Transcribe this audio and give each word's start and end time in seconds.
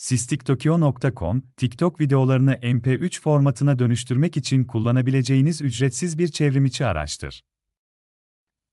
sistiktokyo.com, 0.00 1.42
TikTok 1.56 2.00
videolarını 2.00 2.54
MP3 2.54 3.20
formatına 3.20 3.78
dönüştürmek 3.78 4.36
için 4.36 4.64
kullanabileceğiniz 4.64 5.62
ücretsiz 5.62 6.18
bir 6.18 6.28
çevrimiçi 6.28 6.86
araçtır. 6.86 7.44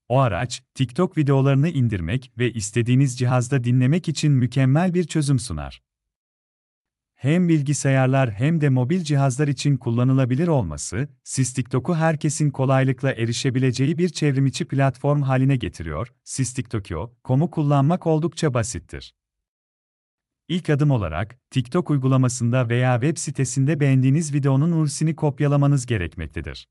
O 0.10 0.20
araç, 0.20 0.64
TikTok 0.74 1.18
videolarını 1.18 1.70
indirmek 1.70 2.32
ve 2.38 2.54
istediğiniz 2.54 3.18
cihazda 3.18 3.64
dinlemek 3.64 4.08
için 4.08 4.32
mükemmel 4.32 4.94
bir 4.94 5.04
çözüm 5.04 5.40
sunar. 5.40 5.82
Hem 7.16 7.50
bilgisayarlar 7.50 8.32
hem 8.32 8.62
de 8.62 8.70
mobil 8.70 9.04
cihazlar 9.04 9.48
için 9.48 9.78
kullanılabilir 9.78 10.48
olması, 10.48 11.08
SysTikTok'u 11.24 11.96
herkesin 11.96 12.50
kolaylıkla 12.50 13.12
erişebileceği 13.12 13.98
bir 13.98 14.10
çevrimiçi 14.10 14.66
platform 14.66 15.22
haline 15.22 15.56
getiriyor. 15.56 16.14
SysTikTok'u 16.24 17.16
kullanmak 17.52 18.08
oldukça 18.08 18.54
basittir. 18.54 19.14
İlk 20.48 20.70
adım 20.70 20.92
olarak, 20.92 21.40
TikTok 21.50 21.90
uygulamasında 21.90 22.70
veya 22.70 23.02
web 23.02 23.18
sitesinde 23.18 23.80
beğendiğiniz 23.80 24.34
videonun 24.34 24.72
URL'sini 24.72 25.16
kopyalamanız 25.16 25.86
gerekmektedir. 25.86 26.68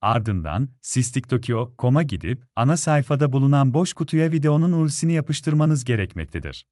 Ardından, 0.00 0.68
sistikTokyo.com'a 0.80 2.02
gidip, 2.02 2.44
ana 2.56 2.76
sayfada 2.76 3.32
bulunan 3.32 3.74
boş 3.74 3.92
kutuya 3.92 4.32
videonun 4.32 4.72
URL'sini 4.72 5.12
yapıştırmanız 5.12 5.84
gerekmektedir. 5.84 6.66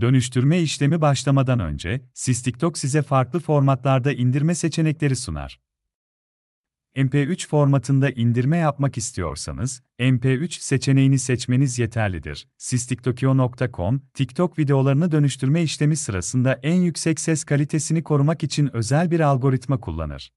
Dönüştürme 0.00 0.60
işlemi 0.60 1.00
başlamadan 1.00 1.60
önce, 1.60 2.00
SysTikTok 2.14 2.78
size 2.78 3.02
farklı 3.02 3.40
formatlarda 3.40 4.12
indirme 4.12 4.54
seçenekleri 4.54 5.16
sunar. 5.16 5.60
MP3 6.96 7.48
formatında 7.48 8.10
indirme 8.10 8.56
yapmak 8.56 8.96
istiyorsanız, 8.96 9.82
MP3 9.98 10.60
seçeneğini 10.60 11.18
seçmeniz 11.18 11.78
yeterlidir. 11.78 12.48
Sistiktokyo.com, 12.56 14.02
TikTok 14.14 14.58
videolarını 14.58 15.12
dönüştürme 15.12 15.62
işlemi 15.62 15.96
sırasında 15.96 16.60
en 16.62 16.80
yüksek 16.80 17.20
ses 17.20 17.44
kalitesini 17.44 18.02
korumak 18.02 18.42
için 18.42 18.76
özel 18.76 19.10
bir 19.10 19.20
algoritma 19.20 19.80
kullanır. 19.80 20.32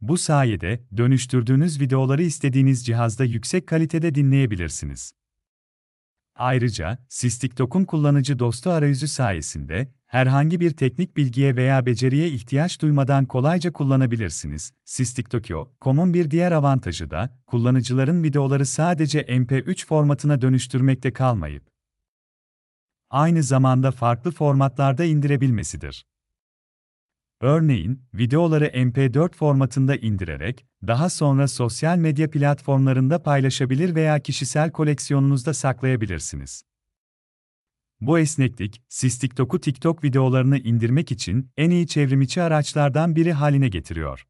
Bu 0.00 0.18
sayede, 0.18 0.84
dönüştürdüğünüz 0.96 1.80
videoları 1.80 2.22
istediğiniz 2.22 2.86
cihazda 2.86 3.24
yüksek 3.24 3.66
kalitede 3.66 4.14
dinleyebilirsiniz. 4.14 5.12
Ayrıca, 6.34 6.98
SysTikTok'un 7.08 7.84
kullanıcı 7.84 8.38
dostu 8.38 8.70
arayüzü 8.70 9.08
sayesinde, 9.08 9.92
herhangi 10.08 10.60
bir 10.60 10.70
teknik 10.70 11.16
bilgiye 11.16 11.56
veya 11.56 11.86
beceriye 11.86 12.28
ihtiyaç 12.28 12.82
duymadan 12.82 13.24
kolayca 13.24 13.72
kullanabilirsiniz. 13.72 14.72
SysTikTokyo.com'un 14.84 16.14
bir 16.14 16.30
diğer 16.30 16.52
avantajı 16.52 17.10
da, 17.10 17.38
kullanıcıların 17.46 18.22
videoları 18.22 18.66
sadece 18.66 19.20
MP3 19.20 19.86
formatına 19.86 20.40
dönüştürmekte 20.40 21.12
kalmayıp, 21.12 21.62
aynı 23.10 23.42
zamanda 23.42 23.90
farklı 23.90 24.30
formatlarda 24.30 25.04
indirebilmesidir. 25.04 26.06
Örneğin, 27.40 28.02
videoları 28.14 28.66
MP4 28.66 29.34
formatında 29.34 29.96
indirerek, 29.96 30.66
daha 30.86 31.10
sonra 31.10 31.48
sosyal 31.48 31.98
medya 31.98 32.30
platformlarında 32.30 33.22
paylaşabilir 33.22 33.94
veya 33.94 34.18
kişisel 34.18 34.72
koleksiyonunuzda 34.72 35.54
saklayabilirsiniz. 35.54 36.67
Bu 38.00 38.18
esneklik, 38.18 38.82
siz 38.88 39.18
TikTok'u 39.18 39.60
TikTok 39.60 40.04
videolarını 40.04 40.58
indirmek 40.58 41.12
için 41.12 41.50
en 41.56 41.70
iyi 41.70 41.86
çevrimiçi 41.86 42.42
araçlardan 42.42 43.16
biri 43.16 43.32
haline 43.32 43.68
getiriyor. 43.68 44.24